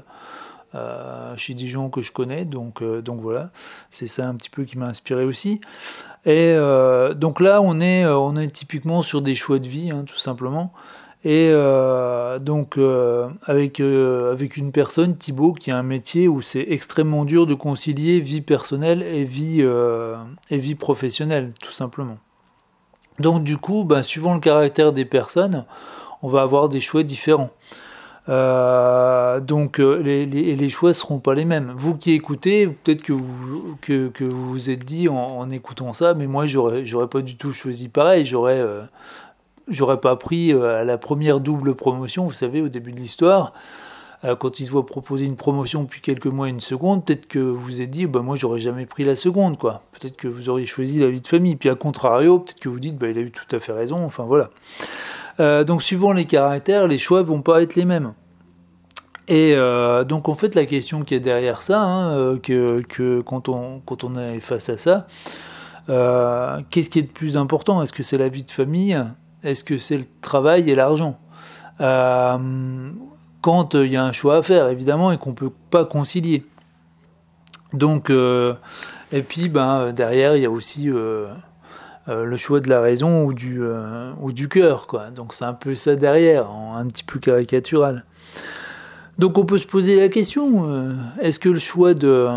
euh, 0.74 1.34
chez 1.36 1.52
des 1.52 1.68
gens 1.68 1.90
que 1.90 2.00
je 2.00 2.12
connais, 2.12 2.46
donc, 2.46 2.82
voilà, 2.82 3.50
c'est 3.90 4.06
ça 4.06 4.26
un 4.26 4.34
petit 4.34 4.50
peu 4.50 4.64
qui 4.64 4.78
m'a 4.78 4.86
inspiré 4.86 5.24
aussi. 5.24 5.60
Et 6.24 6.56
donc 7.16 7.40
là, 7.40 7.60
on 7.62 7.80
est, 7.80 8.06
on 8.06 8.34
est 8.34 8.48
typiquement 8.48 9.02
sur 9.02 9.22
des 9.22 9.34
choix 9.34 9.58
de 9.58 9.68
vie, 9.68 9.90
hein, 9.90 10.04
tout 10.06 10.18
simplement. 10.18 10.72
Et 11.28 11.50
euh, 11.52 12.38
donc 12.38 12.78
euh, 12.78 13.28
avec, 13.44 13.80
euh, 13.80 14.32
avec 14.32 14.56
une 14.56 14.72
personne, 14.72 15.14
Thibaut, 15.14 15.52
qui 15.52 15.70
a 15.70 15.76
un 15.76 15.82
métier 15.82 16.26
où 16.26 16.40
c'est 16.40 16.64
extrêmement 16.70 17.26
dur 17.26 17.46
de 17.46 17.52
concilier 17.52 18.18
vie 18.18 18.40
personnelle 18.40 19.02
et 19.02 19.24
vie, 19.24 19.60
et 19.60 20.56
vie 20.56 20.74
professionnelle, 20.74 21.52
tout 21.60 21.72
simplement. 21.72 22.16
Donc 23.18 23.44
du 23.44 23.58
coup, 23.58 23.84
ben, 23.84 24.02
suivant 24.02 24.32
le 24.32 24.40
caractère 24.40 24.94
des 24.94 25.04
personnes, 25.04 25.66
on 26.22 26.30
va 26.30 26.40
avoir 26.40 26.70
des 26.70 26.80
choix 26.80 27.02
différents. 27.02 27.50
donc 28.26 29.76
les, 29.76 30.24
les, 30.24 30.56
les, 30.56 30.68
choix 30.70 30.94
seront 30.94 31.18
pas 31.18 31.34
les 31.34 31.44
mêmes. 31.44 31.74
Vous 31.76 31.94
qui 31.94 32.12
écoutez, 32.12 32.68
peut-être 32.68 33.02
que 33.02 33.12
vous, 33.12 33.76
que, 33.82 34.08
que 34.08 34.24
vous 34.24 34.52
vous 34.52 34.70
êtes 34.70 34.86
dit 34.86 35.10
en, 35.10 35.14
en 35.14 35.50
écoutant 35.50 35.92
ça, 35.92 36.14
mais 36.14 36.26
moi 36.26 36.46
j'aurais 36.46 37.08
pas 37.10 37.20
du 37.20 37.36
tout 37.36 37.52
choisi 37.52 37.90
pareil. 37.90 38.24
J'aurais 38.24 38.64
j'aurais 39.70 40.00
pas 40.00 40.16
pris 40.16 40.52
euh, 40.52 40.80
à 40.80 40.84
la 40.84 40.98
première 40.98 41.40
double 41.40 41.74
promotion, 41.74 42.26
vous 42.26 42.32
savez, 42.32 42.60
au 42.60 42.68
début 42.68 42.92
de 42.92 42.98
l'histoire, 42.98 43.52
euh, 44.24 44.34
quand 44.34 44.60
il 44.60 44.64
se 44.64 44.70
voit 44.70 44.84
proposer 44.84 45.26
une 45.26 45.36
promotion 45.36 45.82
depuis 45.82 46.00
quelques 46.00 46.26
mois 46.26 46.48
une 46.48 46.60
seconde, 46.60 47.04
peut-être 47.04 47.28
que 47.28 47.38
vous 47.38 47.82
êtes 47.82 47.90
dit, 47.90 48.06
bah, 48.06 48.20
moi 48.20 48.36
j'aurais 48.36 48.60
jamais 48.60 48.86
pris 48.86 49.04
la 49.04 49.16
seconde, 49.16 49.58
quoi. 49.58 49.82
Peut-être 49.92 50.16
que 50.16 50.28
vous 50.28 50.48
auriez 50.48 50.66
choisi 50.66 50.98
la 50.98 51.08
vie 51.08 51.20
de 51.20 51.26
famille. 51.26 51.56
Puis 51.56 51.68
à 51.68 51.74
contrario, 51.74 52.40
peut-être 52.40 52.60
que 52.60 52.68
vous 52.68 52.80
dites, 52.80 52.98
bah, 52.98 53.08
il 53.08 53.18
a 53.18 53.20
eu 53.20 53.30
tout 53.30 53.54
à 53.54 53.58
fait 53.58 53.72
raison, 53.72 54.04
enfin 54.04 54.24
voilà. 54.24 54.50
Euh, 55.40 55.62
donc 55.62 55.82
suivant 55.82 56.12
les 56.12 56.24
caractères, 56.24 56.88
les 56.88 56.98
choix 56.98 57.22
vont 57.22 57.42
pas 57.42 57.62
être 57.62 57.76
les 57.76 57.84
mêmes. 57.84 58.14
Et 59.30 59.54
donc 60.08 60.30
en 60.30 60.34
fait 60.34 60.54
la 60.54 60.64
question 60.64 61.02
qui 61.02 61.14
est 61.14 61.20
derrière 61.20 61.60
ça, 61.60 61.82
hein, 61.82 62.38
que, 62.38 63.20
quand, 63.20 63.50
on, 63.50 63.82
quand 63.84 64.02
on 64.02 64.16
est 64.16 64.40
face 64.40 64.70
à 64.70 64.78
ça, 64.78 65.06
qu'est-ce 66.70 66.88
qui 66.88 66.98
est 66.98 67.02
le 67.02 67.08
plus 67.08 67.36
important? 67.36 67.82
Est-ce 67.82 67.92
que 67.92 68.02
c'est 68.02 68.16
la 68.16 68.30
vie 68.30 68.42
de 68.42 68.50
famille? 68.50 68.98
Est-ce 69.44 69.64
que 69.64 69.78
c'est 69.78 69.96
le 69.96 70.04
travail 70.20 70.70
et 70.70 70.74
l'argent? 70.74 71.18
Euh, 71.80 72.90
Quand 73.40 73.74
il 73.74 73.92
y 73.92 73.96
a 73.96 74.04
un 74.04 74.12
choix 74.12 74.36
à 74.36 74.42
faire, 74.42 74.68
évidemment, 74.68 75.12
et 75.12 75.18
qu'on 75.18 75.30
ne 75.30 75.34
peut 75.34 75.52
pas 75.70 75.84
concilier. 75.84 76.44
Donc, 77.72 78.10
euh, 78.10 78.54
et 79.12 79.22
puis, 79.22 79.48
ben, 79.48 79.92
derrière, 79.92 80.36
il 80.36 80.42
y 80.42 80.46
a 80.46 80.50
aussi 80.50 80.90
euh, 80.90 81.28
le 82.08 82.36
choix 82.36 82.60
de 82.60 82.68
la 82.68 82.80
raison 82.80 83.24
ou 83.24 83.34
du, 83.34 83.62
ou 84.20 84.32
cœur. 84.32 84.86
Quoi. 84.86 85.10
Donc, 85.10 85.34
c'est 85.34 85.44
un 85.44 85.52
peu 85.52 85.74
ça 85.74 85.94
derrière, 85.94 86.50
un 86.50 86.86
petit 86.86 87.04
peu 87.04 87.18
caricatural. 87.18 88.04
Donc, 89.18 89.38
on 89.38 89.44
peut 89.44 89.58
se 89.58 89.66
poser 89.66 90.00
la 90.00 90.08
question 90.08 90.96
est-ce 91.20 91.38
que 91.38 91.48
le 91.48 91.58
choix 91.58 91.94
de, 91.94 92.28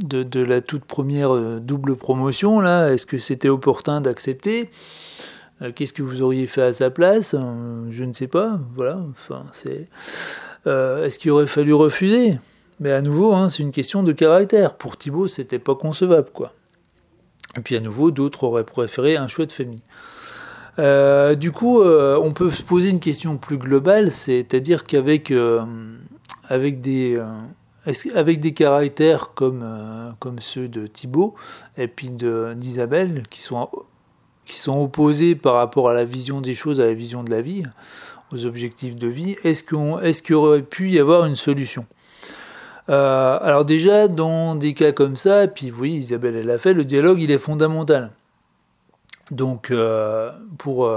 de, 0.00 0.40
la 0.40 0.60
toute 0.60 0.84
première 0.84 1.60
double 1.60 1.96
promotion, 1.96 2.60
là, 2.60 2.92
est-ce 2.92 3.06
que 3.06 3.18
c'était 3.18 3.48
opportun 3.48 4.00
d'accepter? 4.00 4.70
euh, 4.70 5.33
qu'est-ce 5.74 5.92
que 5.92 6.02
vous 6.02 6.22
auriez 6.22 6.46
fait 6.46 6.62
à 6.62 6.72
sa 6.72 6.90
place 6.90 7.34
euh, 7.38 7.86
Je 7.90 8.04
ne 8.04 8.12
sais 8.12 8.26
pas. 8.26 8.58
Voilà. 8.74 8.98
Enfin, 9.10 9.44
c'est. 9.52 9.88
Euh, 10.66 11.04
est-ce 11.04 11.18
qu'il 11.18 11.30
aurait 11.30 11.46
fallu 11.46 11.72
refuser? 11.74 12.38
Mais 12.80 12.92
à 12.92 13.00
nouveau, 13.00 13.32
hein, 13.32 13.48
c'est 13.48 13.62
une 13.62 13.72
question 13.72 14.02
de 14.02 14.12
caractère. 14.12 14.74
Pour 14.74 14.96
Thibaut, 14.96 15.28
c'était 15.28 15.58
pas 15.58 15.74
concevable, 15.74 16.28
quoi. 16.32 16.52
Et 17.56 17.60
puis 17.60 17.76
à 17.76 17.80
nouveau, 17.80 18.10
d'autres 18.10 18.44
auraient 18.44 18.64
préféré 18.64 19.16
un 19.16 19.28
choix 19.28 19.46
de 19.46 19.52
famille. 19.52 19.82
du 21.38 21.52
coup, 21.52 21.80
on 21.84 22.32
peut 22.32 22.50
se 22.50 22.64
poser 22.64 22.88
une 22.88 22.98
question 22.98 23.36
plus 23.36 23.58
globale, 23.58 24.10
c'est-à-dire 24.10 24.82
qu'avec 24.82 25.32
avec 26.48 26.80
des, 26.80 27.22
avec 28.16 28.40
des 28.40 28.54
caractères 28.54 29.34
comme, 29.34 29.64
comme 30.18 30.40
ceux 30.40 30.66
de 30.66 30.88
Thibaut 30.88 31.36
et 31.76 31.86
puis 31.86 32.10
d'Isabelle, 32.10 33.22
qui 33.30 33.40
sont, 33.40 33.68
qui 34.46 34.58
sont 34.58 34.82
opposés 34.82 35.34
par 35.34 35.54
rapport 35.54 35.88
à 35.88 35.94
la 35.94 36.04
vision 36.04 36.40
des 36.40 36.54
choses, 36.54 36.80
à 36.80 36.86
la 36.86 36.94
vision 36.94 37.22
de 37.22 37.30
la 37.30 37.40
vie, 37.40 37.62
aux 38.32 38.46
objectifs 38.46 38.96
de 38.96 39.08
vie, 39.08 39.36
est-ce 39.44 39.62
qu'il 40.22 40.34
aurait 40.34 40.62
pu 40.62 40.90
y 40.90 40.98
avoir 40.98 41.24
une 41.24 41.36
solution? 41.36 41.86
Alors 42.88 43.64
déjà, 43.64 44.08
dans 44.08 44.54
des 44.54 44.74
cas 44.74 44.92
comme 44.92 45.16
ça, 45.16 45.44
et 45.44 45.48
puis 45.48 45.70
oui, 45.70 45.92
Isabelle 45.94 46.36
elle 46.36 46.46
l'a 46.46 46.58
fait, 46.58 46.74
le 46.74 46.84
dialogue 46.84 47.20
il 47.20 47.30
est 47.30 47.38
fondamental. 47.38 48.12
Donc 49.30 49.72
pour, 50.58 50.90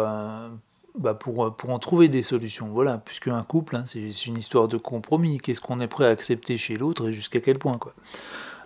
bah, 0.97 1.13
pour, 1.13 1.55
pour 1.55 1.69
en 1.69 1.79
trouver 1.79 2.09
des 2.09 2.23
solutions. 2.23 2.67
Voilà, 2.71 2.97
puisque 2.97 3.27
un 3.27 3.43
couple, 3.43 3.75
hein, 3.77 3.83
c'est 3.85 4.25
une 4.25 4.37
histoire 4.37 4.67
de 4.67 4.77
compromis. 4.77 5.37
Qu'est-ce 5.37 5.61
qu'on 5.61 5.79
est 5.79 5.87
prêt 5.87 6.05
à 6.05 6.09
accepter 6.09 6.57
chez 6.57 6.75
l'autre 6.75 7.07
et 7.09 7.13
jusqu'à 7.13 7.39
quel 7.39 7.57
point, 7.57 7.77
quoi? 7.77 7.93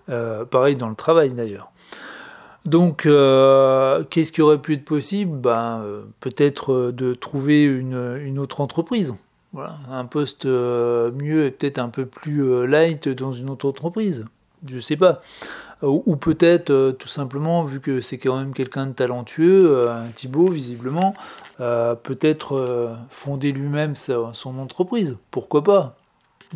Euh, 0.10 0.46
pareil 0.46 0.76
dans 0.76 0.90
le 0.90 0.96
travail 0.96 1.30
d'ailleurs. 1.30 1.71
Donc, 2.66 3.06
euh, 3.06 4.04
qu'est-ce 4.10 4.32
qui 4.32 4.42
aurait 4.42 4.60
pu 4.60 4.74
être 4.74 4.86
possible? 4.86 5.38
Ben, 5.38 5.82
euh, 5.84 6.04
Peut-être 6.20 6.92
de 6.92 7.14
trouver 7.14 7.64
une, 7.64 8.40
autre 8.40 8.62
entreprise. 8.62 9.16
Voilà, 9.54 9.78
un 9.90 10.06
poste 10.06 10.46
mieux 10.46 11.46
et 11.46 11.52
peut-être 11.52 11.80
un 11.80 11.90
peu 11.90 12.06
plus 12.06 12.66
light 12.68 13.10
dans 13.10 13.34
une 13.34 13.50
autre 13.50 13.68
entreprise. 13.68 14.26
Je 14.70 14.80
sais 14.80 14.96
pas. 14.96 15.16
Ou 15.82 16.16
peut-être 16.16 16.96
tout 16.98 17.08
simplement, 17.08 17.64
vu 17.64 17.82
que 17.82 18.00
c'est 18.00 18.20
quand 18.20 18.38
même 18.38 18.54
quelqu'un 18.54 18.86
de 18.86 18.94
talentueux, 18.94 19.90
Thibaut 20.14 20.50
visiblement, 20.50 21.16
euh, 21.62 21.94
peut-être 21.94 22.56
euh, 22.56 22.96
fonder 23.12 23.52
lui-même 23.52 23.96
son 23.96 24.58
entreprise. 24.58 25.18
Pourquoi 25.30 25.64
pas? 25.64 25.96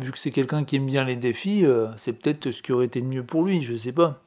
Vu 0.00 0.10
que 0.10 0.18
c'est 0.18 0.32
quelqu'un 0.32 0.64
qui 0.64 0.76
aime 0.76 0.86
bien 0.86 1.04
les 1.04 1.14
défis, 1.14 1.64
euh, 1.64 1.86
c'est 1.96 2.12
peut-être 2.14 2.50
ce 2.50 2.60
qui 2.60 2.72
aurait 2.72 2.86
été 2.86 3.00
le 3.00 3.06
mieux 3.06 3.22
pour 3.22 3.44
lui, 3.44 3.62
je 3.62 3.72
ne 3.72 3.76
sais 3.76 3.92
pas. 3.92 4.20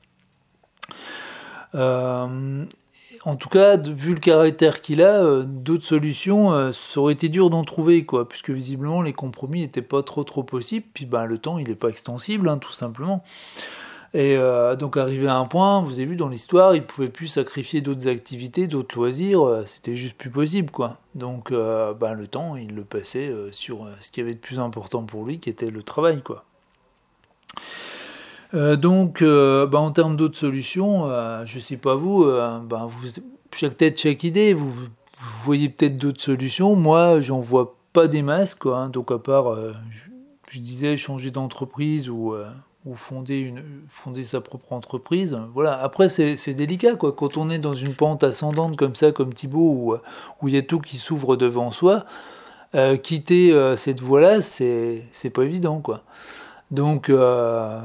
En 1.73 3.35
tout 3.37 3.49
cas, 3.49 3.77
vu 3.77 4.13
le 4.13 4.19
caractère 4.19 4.81
qu'il 4.81 5.01
a, 5.01 5.43
d'autres 5.43 5.85
solutions, 5.85 6.71
ça 6.71 6.99
aurait 6.99 7.13
été 7.13 7.29
dur 7.29 7.49
d'en 7.49 7.63
trouver, 7.63 8.05
quoi, 8.05 8.27
puisque 8.27 8.49
visiblement 8.49 9.01
les 9.01 9.13
compromis 9.13 9.61
n'étaient 9.61 9.81
pas 9.81 10.03
trop 10.03 10.23
trop 10.23 10.43
possibles, 10.43 10.85
puis 10.93 11.05
ben, 11.05 11.25
le 11.25 11.37
temps 11.37 11.57
il 11.57 11.67
n'est 11.67 11.75
pas 11.75 11.89
extensible, 11.89 12.49
hein, 12.49 12.57
tout 12.57 12.71
simplement. 12.71 13.23
Et 14.13 14.37
euh, 14.37 14.75
donc 14.75 14.97
arrivé 14.97 15.27
à 15.27 15.35
un 15.37 15.45
point, 15.45 15.81
vous 15.81 15.99
avez 15.99 16.05
vu 16.05 16.15
dans 16.15 16.29
l'histoire, 16.29 16.73
il 16.73 16.83
pouvait 16.83 17.09
plus 17.09 17.27
sacrifier 17.27 17.81
d'autres 17.81 18.07
activités, 18.07 18.67
d'autres 18.67 18.95
loisirs, 18.97 19.45
euh, 19.45 19.63
c'était 19.67 19.95
juste 19.95 20.17
plus 20.17 20.31
possible 20.31 20.71
quoi. 20.71 20.97
Donc 21.13 21.51
euh, 21.51 21.93
bah, 21.93 22.15
le 22.15 22.27
temps, 22.27 22.55
il 22.55 22.73
le 22.73 22.83
passait 22.83 23.31
sur 23.51 23.87
ce 23.99 24.11
qui 24.11 24.19
avait 24.21 24.33
de 24.33 24.39
plus 24.39 24.59
important 24.59 25.03
pour 25.03 25.25
lui, 25.25 25.39
qui 25.39 25.49
était 25.49 25.69
le 25.69 25.83
travail 25.83 26.21
quoi. 26.23 26.45
Donc 28.53 29.23
bah, 29.23 29.79
en 29.79 29.91
termes 29.91 30.15
d'autres 30.15 30.37
solutions, 30.37 31.07
je 31.45 31.59
sais 31.59 31.77
pas 31.77 31.95
vous, 31.95 32.25
bah, 32.25 32.87
vous, 32.89 33.07
chaque 33.53 33.77
tête, 33.77 33.99
chaque 33.99 34.23
idée, 34.23 34.53
vous, 34.53 34.73
voyez 35.43 35.69
peut-être 35.69 35.97
d'autres 35.97 36.21
solutions. 36.21 36.75
Moi, 36.75 37.21
j'en 37.21 37.39
vois 37.39 37.75
pas 37.93 38.07
des 38.07 38.21
masques 38.21 38.59
quoi. 38.59 38.77
Hein. 38.77 38.89
donc 38.89 39.11
à 39.11 39.19
part, 39.19 39.55
je 40.49 40.59
disais 40.59 40.97
changer 40.97 41.31
d'entreprise 41.31 42.09
ou 42.09 42.33
ou 42.85 42.95
fonder, 42.95 43.39
une, 43.39 43.61
fonder 43.89 44.23
sa 44.23 44.41
propre 44.41 44.73
entreprise. 44.73 45.37
Voilà. 45.53 45.79
Après, 45.81 46.09
c'est 46.09 46.53
délicat, 46.53 46.95
quoi. 46.95 47.11
Quand 47.11 47.37
on 47.37 47.49
est 47.49 47.59
dans 47.59 47.73
une 47.73 47.93
pente 47.93 48.23
ascendante 48.23 48.77
comme 48.77 48.95
ça, 48.95 49.11
comme 49.11 49.33
Thibaut, 49.33 49.99
où, 50.41 50.47
il 50.47 50.53
y 50.53 50.57
a 50.57 50.61
tout 50.61 50.79
qui 50.79 50.97
s'ouvre 50.97 51.35
devant 51.35 51.71
soi, 51.71 52.05
euh, 52.75 52.97
quitter 52.97 53.51
euh, 53.51 53.75
cette 53.75 54.01
voie-là, 54.01 54.41
c'est 54.41 55.29
pas 55.33 55.43
évident, 55.43 55.79
quoi. 55.79 56.03
Donc, 56.71 57.09
euh, 57.09 57.79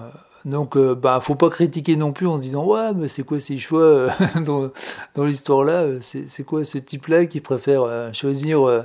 donc 0.45 0.77
bah, 0.77 1.21
faut 1.23 1.35
pas 1.35 1.51
critiquer 1.51 1.97
non 1.97 2.13
plus 2.13 2.27
en 2.27 2.37
se 2.37 2.43
disant 2.43 2.65
ouais, 2.65 2.93
mais 2.95 3.09
c'est 3.09 3.23
quoi 3.23 3.41
ces 3.41 3.59
choix 3.59 4.09
dans, 4.45 4.71
dans 5.15 5.25
l'histoire 5.25 5.65
là 5.65 5.87
C'est 6.01 6.45
quoi 6.45 6.65
ce 6.65 6.79
type-là 6.79 7.27
qui 7.27 7.41
préfère 7.41 8.13
choisir 8.13 8.85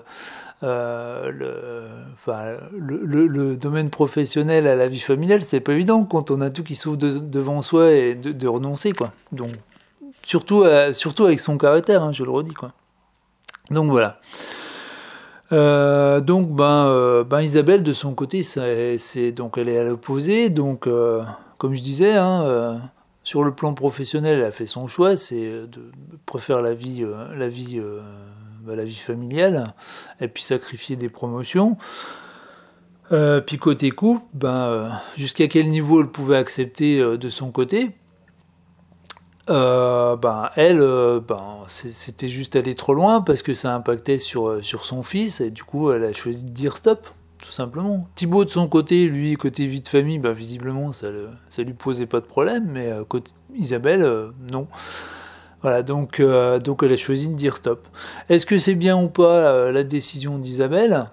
euh, 0.61 1.31
le, 1.31 1.87
enfin, 2.15 2.57
le, 2.77 3.55
domaine 3.55 3.89
professionnel 3.89 4.67
à 4.67 4.75
la 4.75 4.89
vie 4.89 4.99
familiale, 4.99 5.41
c'est 5.43 5.61
pas 5.61 5.71
évident 5.71 6.03
quand 6.03 6.31
on 6.31 6.41
a 6.41 6.49
tout 6.49 6.63
qui 6.63 6.75
s'ouvre 6.75 6.97
devant 6.97 7.61
soi 7.61 7.91
et 7.91 8.15
de, 8.15 8.47
renoncer, 8.47 8.91
quoi. 8.91 9.13
Donc, 9.31 9.51
surtout, 10.21 10.63
euh, 10.63 10.91
avec 11.19 11.39
son 11.39 11.57
caractère, 11.57 12.03
hein, 12.03 12.11
je 12.11 12.23
le 12.23 12.31
redis, 12.31 12.53
quoi. 12.53 12.73
Donc 13.71 13.89
voilà. 13.89 14.19
Euh, 15.51 16.19
donc 16.21 16.49
ben, 16.49 17.23
ben, 17.23 17.41
Isabelle 17.41 17.83
de 17.83 17.93
son 17.93 18.13
côté, 18.13 18.43
c'est 18.43 19.31
donc 19.31 19.57
elle 19.57 19.69
est 19.69 19.77
à 19.77 19.83
l'opposé. 19.83 20.49
Donc 20.49 20.87
comme 21.59 21.75
je 21.75 21.81
disais, 21.81 22.15
hein, 22.15 22.81
sur 23.23 23.43
le 23.43 23.53
plan 23.53 23.75
professionnel, 23.75 24.39
elle 24.39 24.45
a 24.45 24.51
fait 24.51 24.65
son 24.65 24.87
choix, 24.87 25.15
c'est 25.15 25.47
de 25.67 25.91
préférer 26.25 26.63
la 26.63 26.73
vie, 26.73 27.05
vie 27.49 27.81
bah, 28.61 28.75
la 28.75 28.83
vie 28.83 28.95
familiale, 28.95 29.73
et 30.19 30.27
puis 30.27 30.43
sacrifier 30.43 30.95
des 30.95 31.09
promotions. 31.09 31.77
Euh, 33.11 33.41
puis 33.41 33.57
côté 33.57 33.89
couple, 33.89 34.25
ben, 34.33 34.49
euh, 34.49 34.89
jusqu'à 35.17 35.47
quel 35.47 35.69
niveau 35.69 36.01
elle 36.01 36.09
pouvait 36.09 36.37
accepter 36.37 36.99
euh, 36.99 37.17
de 37.17 37.29
son 37.29 37.51
côté? 37.51 37.91
Ben, 39.47 40.51
Elle, 40.55 40.79
ben, 41.27 41.63
c'était 41.67 42.27
juste 42.27 42.55
aller 42.55 42.75
trop 42.75 42.93
loin 42.93 43.21
parce 43.21 43.41
que 43.41 43.55
ça 43.55 43.73
impactait 43.73 44.19
sur, 44.19 44.63
sur 44.63 44.85
son 44.85 45.01
fils, 45.01 45.41
et 45.41 45.49
du 45.49 45.63
coup 45.63 45.91
elle 45.91 46.03
a 46.03 46.13
choisi 46.13 46.43
de 46.43 46.51
dire 46.51 46.77
stop, 46.77 47.07
tout 47.41 47.51
simplement. 47.51 48.07
Thibaut 48.15 48.45
de 48.45 48.49
son 48.49 48.67
côté, 48.67 49.07
lui, 49.07 49.35
côté 49.35 49.65
vie 49.67 49.81
de 49.81 49.87
famille, 49.87 50.19
ben, 50.19 50.31
visiblement 50.31 50.91
ça, 50.91 51.07
ça 51.49 51.63
lui 51.63 51.73
posait 51.73 52.05
pas 52.05 52.19
de 52.19 52.25
problème, 52.25 52.69
mais 52.71 52.91
côté 53.07 53.31
Isabelle, 53.55 54.31
non. 54.51 54.67
Voilà, 55.61 55.83
donc, 55.83 56.19
euh, 56.19 56.57
donc 56.59 56.83
elle 56.83 56.93
a 56.93 56.97
choisi 56.97 57.27
de 57.27 57.33
dire 57.33 57.57
stop. 57.57 57.85
Est-ce 58.29 58.45
que 58.45 58.59
c'est 58.59 58.75
bien 58.75 58.97
ou 59.01 59.09
pas 59.09 59.51
euh, 59.51 59.71
la 59.71 59.83
décision 59.83 60.37
d'Isabelle? 60.37 61.09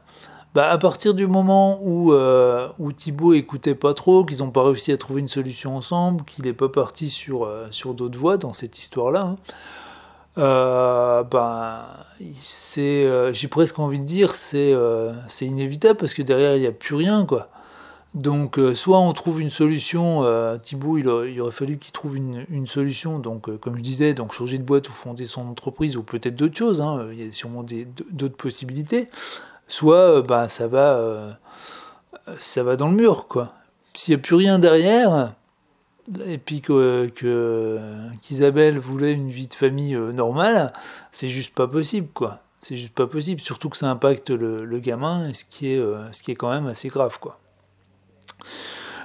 Bah, 0.54 0.70
À 0.70 0.78
partir 0.78 1.14
du 1.14 1.26
moment 1.26 1.80
où, 1.82 2.12
euh, 2.12 2.68
où 2.78 2.92
Thibaut 2.92 3.34
écoutait 3.34 3.74
pas 3.74 3.92
trop, 3.92 4.24
qu'ils 4.24 4.38
n'ont 4.38 4.50
pas 4.50 4.62
réussi 4.64 4.92
à 4.92 4.96
trouver 4.96 5.20
une 5.20 5.28
solution 5.28 5.76
ensemble, 5.76 6.24
qu'il 6.24 6.44
n'est 6.44 6.52
pas 6.52 6.68
parti 6.68 7.10
sur, 7.10 7.50
sur 7.70 7.94
d'autres 7.94 8.18
voies 8.18 8.36
dans 8.36 8.52
cette 8.52 8.78
histoire-là, 8.78 9.36
hein, 10.36 11.24
bah, 11.30 11.95
j'ai 12.20 13.48
presque 13.48 13.78
envie 13.78 14.00
de 14.00 14.04
dire 14.04 14.34
c'est 14.34 14.74
c'est 15.28 15.46
inévitable 15.46 15.98
parce 15.98 16.14
que 16.14 16.22
derrière 16.22 16.56
il 16.56 16.60
n'y 16.60 16.66
a 16.66 16.72
plus 16.72 16.94
rien 16.94 17.24
quoi. 17.24 17.50
Donc, 18.16 18.58
euh, 18.58 18.72
soit 18.72 18.98
on 18.98 19.12
trouve 19.12 19.42
une 19.42 19.50
solution, 19.50 20.24
euh, 20.24 20.56
Thibault, 20.56 20.96
il, 20.96 21.06
aurait 21.06 21.50
fallu 21.50 21.76
qu'il 21.76 21.92
trouve 21.92 22.16
une, 22.16 22.66
solution, 22.66 23.18
donc 23.18 23.50
euh, 23.50 23.58
comme 23.58 23.76
je 23.76 23.82
disais, 23.82 24.14
donc 24.14 24.32
changer 24.32 24.56
de 24.56 24.62
boîte 24.62 24.88
ou 24.88 24.92
fonder 24.92 25.26
son 25.26 25.46
entreprise, 25.46 25.98
ou 25.98 26.02
peut-être 26.02 26.34
d'autres 26.34 26.56
choses, 26.56 26.80
hein, 26.80 27.08
il 27.12 27.22
y 27.22 27.28
a 27.28 27.30
sûrement 27.30 27.62
d'autres 27.62 28.36
possibilités, 28.36 29.10
soit 29.68 30.22
bah, 30.22 30.48
ça, 30.48 30.66
va, 30.66 31.38
ça 32.38 32.62
va 32.62 32.76
dans 32.76 32.88
le 32.88 32.96
mur, 32.96 33.28
quoi. 33.28 33.52
S'il 33.92 34.14
n'y 34.14 34.20
a 34.20 34.22
plus 34.22 34.36
rien 34.36 34.58
derrière, 34.58 35.34
et 36.26 36.38
puis 36.38 36.62
qu'Isabelle 38.22 38.78
voulait 38.78 39.12
une 39.12 39.30
vie 39.30 39.48
de 39.48 39.54
famille 39.54 39.96
normale, 39.96 40.72
c'est 41.10 41.30
juste 41.30 41.54
pas 41.54 41.66
possible, 41.66 42.08
quoi. 42.14 42.40
C'est 42.60 42.76
juste 42.76 42.94
pas 42.94 43.06
possible, 43.06 43.40
surtout 43.40 43.68
que 43.68 43.76
ça 43.76 43.90
impacte 43.90 44.30
le, 44.30 44.78
gamin, 44.78 45.32
ce 45.32 45.44
qui, 45.44 45.68
est, 45.72 45.82
ce 46.12 46.22
qui 46.22 46.32
est 46.32 46.36
quand 46.36 46.50
même 46.50 46.66
assez 46.66 46.88
grave, 46.88 47.18
quoi. 47.20 47.38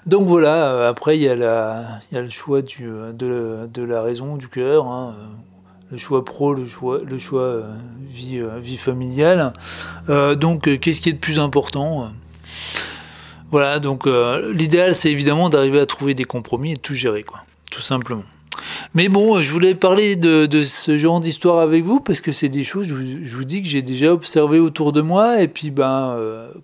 Donc 0.05 0.27
voilà, 0.27 0.72
euh, 0.72 0.89
après 0.89 1.17
il 1.17 1.22
y, 1.22 1.29
a 1.29 2.01
le 2.12 2.29
choix 2.29 2.62
euh, 2.81 3.12
de, 3.67 3.84
la 3.84 4.01
raison, 4.01 4.36
du 4.36 4.48
cœur, 4.48 4.88
hein, 4.88 5.15
euh, 5.15 5.25
le 5.91 5.98
choix 5.98 6.25
pro, 6.25 6.53
le 6.53 6.65
choix, 6.65 7.00
le 7.05 7.20
choix 7.20 7.62
vie, 8.00 8.41
vie 8.60 8.77
familiale. 8.77 9.53
donc 10.08 10.79
qu'est-ce 10.79 11.01
qui 11.01 11.10
est 11.10 11.13
de 11.13 11.20
plus 11.20 11.39
important? 11.39 12.12
Voilà, 13.51 13.79
donc 13.79 14.08
l'idéal 14.53 14.96
c'est 14.96 15.12
évidemment 15.12 15.50
d'arriver 15.50 15.79
à 15.79 15.86
trouver 15.86 16.13
des 16.13 16.24
compromis 16.24 16.74
et 16.74 16.77
tout 16.77 16.93
gérer, 16.93 17.24
quoi, 17.24 17.41
tout 17.70 17.81
simplement. 17.81 18.24
Mais 18.93 19.10
bon, 19.10 19.41
je 19.41 19.51
voulais 19.51 19.75
parler 19.75 20.15
de, 20.15 20.48
ce 20.63 20.98
genre 20.98 21.20
d'histoire 21.20 21.60
avec 21.60 21.84
vous 21.84 22.00
parce 22.00 22.22
que 22.22 22.31
c'est 22.31 22.50
des 22.50 22.63
choses, 22.63 22.88
je 22.88 23.36
vous, 23.36 23.43
dis 23.43 23.62
que 23.62 23.67
j'ai 23.67 23.81
déjà 23.81 24.13
observé 24.13 24.60
autour 24.60 24.93
de 24.93 25.01
moi 25.01 25.41
et 25.41 25.48
puis 25.48 25.72
ben, 25.72 26.17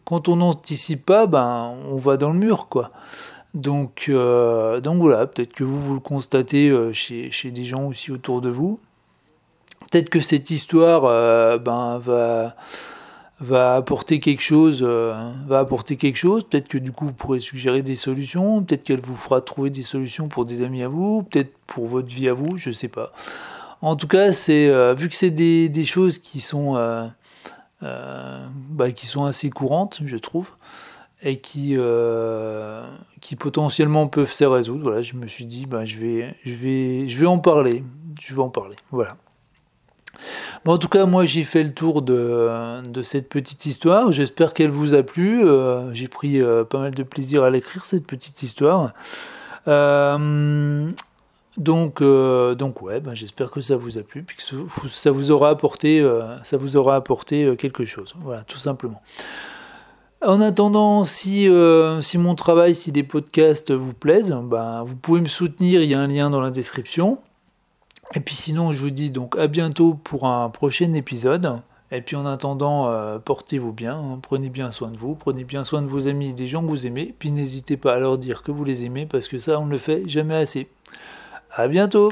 quand 0.05 0.29
on 0.29 0.37
n'anticipe 0.37 1.05
pas, 1.05 1.25
ben, 1.25 1.73
on 1.89 1.97
va 1.97 2.17
dans 2.17 2.31
le 2.31 2.39
mur, 2.39 2.67
quoi. 2.69 2.91
Donc, 3.57 4.05
euh, 4.09 4.81
donc 4.81 4.99
voilà, 5.01 5.25
peut-être 5.25 5.53
que 5.53 5.63
vous, 5.63 5.79
vous 5.79 5.93
le 5.95 5.99
constatez 5.99 6.69
euh, 6.69 6.93
chez, 6.93 7.31
chez, 7.31 7.49
des 7.49 7.63
gens 7.63 7.87
aussi 7.87 8.11
autour 8.11 8.39
de 8.39 8.49
vous. 8.49 8.79
Peut-être 9.89 10.09
que 10.09 10.19
cette 10.19 10.51
histoire 10.51 11.05
euh, 11.05 11.57
ben, 11.57 11.97
va, 11.97 12.55
va 13.39 13.75
apporter 13.75 14.19
quelque 14.19 14.41
chose, 14.41 14.83
va 14.83 15.59
apporter 15.59 15.95
quelque 15.95 16.17
chose. 16.17 16.43
Peut-être 16.43 16.67
que 16.67 16.77
du 16.77 16.91
coup 16.91 17.05
vous 17.05 17.13
pourrez 17.13 17.39
suggérer 17.39 17.81
des 17.83 17.95
solutions. 17.95 18.63
Peut-être 18.63 18.83
qu'elle 18.83 18.99
vous 18.99 19.15
fera 19.15 19.41
trouver 19.41 19.69
des 19.69 19.83
solutions 19.83 20.27
pour 20.27 20.45
des 20.45 20.61
amis 20.63 20.83
à 20.83 20.87
vous, 20.87 21.23
peut-être 21.23 21.53
pour 21.67 21.87
votre 21.87 22.07
vie 22.07 22.27
à 22.29 22.33
vous, 22.33 22.57
je 22.57 22.71
sais 22.71 22.87
pas. 22.87 23.11
En 23.81 23.95
tout 23.95 24.07
cas, 24.07 24.31
c'est 24.31 24.93
vu 24.95 25.07
que 25.07 25.15
c'est 25.15 25.29
des, 25.29 25.69
des, 25.69 25.85
choses 25.85 26.17
qui 26.17 26.41
sont 26.41 26.75
bah, 27.81 28.91
qui 28.91 29.05
sont 29.05 29.25
assez 29.25 29.49
courantes, 29.49 29.99
je 30.05 30.17
trouve. 30.17 30.49
et 31.21 31.39
qui, 31.39 31.75
euh, 31.77 32.83
qui 33.21 33.35
potentiellement 33.35 34.07
peuvent 34.07 34.31
se 34.31 34.45
résoudre. 34.45 34.83
Voilà, 34.83 35.01
je 35.01 35.15
me 35.15 35.27
suis 35.27 35.45
dit, 35.45 35.65
ben, 35.65 35.85
je, 35.85 35.97
vais, 35.97 36.35
je, 36.45 36.53
vais, 36.53 37.09
je 37.09 37.19
vais 37.19 37.25
en 37.25 37.39
parler. 37.39 37.83
Je 38.21 38.33
vais 38.33 38.41
en 38.41 38.49
parler. 38.49 38.75
Voilà. 38.91 39.17
En 40.65 40.77
tout 40.77 40.89
cas, 40.89 41.05
moi 41.05 41.25
j'ai 41.25 41.43
fait 41.43 41.63
le 41.63 41.71
tour 41.71 42.01
de, 42.01 43.01
cette 43.01 43.29
petite 43.29 43.65
histoire. 43.65 44.11
J'espère 44.11 44.53
qu'elle 44.53 44.71
vous 44.71 44.95
a 44.95 45.03
plu. 45.03 45.45
Euh, 45.45 45.93
j'ai 45.93 46.07
pris 46.07 46.41
euh, 46.41 46.63
pas 46.63 46.79
mal 46.79 46.93
de 46.93 47.03
plaisir 47.03 47.43
à 47.43 47.49
l'écrire, 47.49 47.85
cette 47.85 48.05
petite 48.05 48.43
histoire. 48.43 48.93
donc, 51.57 52.01
donc 52.03 52.81
ouais, 52.81 52.99
ben, 52.99 53.13
j'espère 53.15 53.49
que 53.49 53.61
ça 53.61 53.77
vous 53.77 53.97
a 53.97 54.01
plu, 54.01 54.23
puis 54.23 54.37
que 54.37 54.43
ça 54.89 55.11
vous 55.11 55.31
aura 55.31 55.49
apporté, 55.49 56.05
ça 56.43 56.57
vous 56.57 56.77
aura 56.77 56.95
apporté 56.95 57.55
quelque 57.57 57.85
chose. 57.85 58.15
Voilà, 58.21 58.43
tout 58.43 58.59
simplement. 58.59 59.01
En 60.25 60.41
attendant, 60.41 61.03
si, 61.03 61.47
euh, 61.47 62.01
si 62.01 62.17
mon 62.17 62.33
travail, 62.33 62.73
si 62.73 62.91
les 62.91 63.03
podcasts 63.03 63.71
vous 63.71 63.93
plaisent, 63.93 64.35
ben, 64.43 64.83
vous 64.83 64.95
pouvez 64.95 65.21
me 65.21 65.27
soutenir, 65.27 65.83
il 65.83 65.89
y 65.89 65.93
a 65.93 65.99
un 65.99 66.07
lien 66.07 66.31
dans 66.31 66.41
la 66.41 66.49
description. 66.49 67.19
Et 68.15 68.19
puis 68.19 68.35
sinon, 68.35 68.71
je 68.71 68.81
vous 68.81 68.89
dis 68.89 69.11
donc 69.11 69.37
à 69.37 69.47
bientôt 69.47 69.93
pour 69.93 70.27
un 70.27 70.49
prochain 70.49 70.93
épisode. 70.93 71.61
Et 71.91 72.01
puis 72.01 72.15
en 72.17 72.25
attendant, 72.25 72.89
euh, 72.89 73.17
portez-vous 73.17 73.71
bien, 73.71 73.97
hein. 73.97 74.19
prenez 74.21 74.49
bien 74.49 74.71
soin 74.71 74.89
de 74.89 74.97
vous, 74.97 75.15
prenez 75.15 75.45
bien 75.45 75.63
soin 75.63 75.81
de 75.81 75.87
vos 75.87 76.09
amis, 76.09 76.33
des 76.33 76.45
gens 76.45 76.61
que 76.61 76.67
vous 76.67 76.85
aimez, 76.85 77.15
puis 77.17 77.31
n'hésitez 77.31 77.77
pas 77.77 77.93
à 77.93 77.99
leur 77.99 78.17
dire 78.17 78.43
que 78.43 78.51
vous 78.51 78.65
les 78.65 78.83
aimez, 78.83 79.05
parce 79.05 79.29
que 79.29 79.39
ça, 79.39 79.57
on 79.57 79.65
ne 79.65 79.71
le 79.71 79.77
fait 79.77 80.03
jamais 80.05 80.35
assez. 80.35 80.67
À 81.49 81.69
bientôt 81.69 82.11